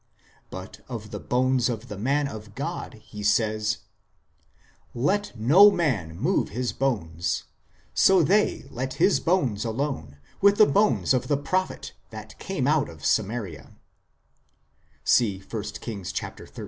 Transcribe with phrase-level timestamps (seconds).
[0.49, 3.77] ."But of the bones of the man of God he says:"
[5.11, 7.43] Let no man move his bones.
[7.93, 12.89] So they let his bones alone, with the bones of the prophet that came out
[12.89, 13.75] of Samaria"
[15.03, 16.47] (see 1 Kings xiii.